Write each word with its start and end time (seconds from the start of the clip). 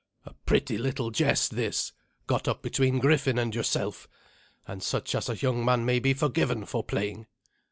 A 0.25 0.33
pretty 0.33 0.79
little 0.79 1.11
jest 1.11 1.53
this, 1.53 1.91
got 2.25 2.47
up 2.47 2.63
between 2.63 2.97
Griffin 2.97 3.37
and 3.37 3.53
yourself, 3.53 4.07
and 4.67 4.81
such 4.81 5.13
as 5.13 5.29
a 5.29 5.37
young 5.37 5.63
man 5.63 5.85
may 5.85 5.99
be 5.99 6.15
forgiven 6.15 6.65
for 6.65 6.83
playing. 6.83 7.27